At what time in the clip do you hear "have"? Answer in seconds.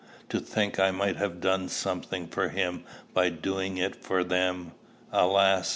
1.17-1.39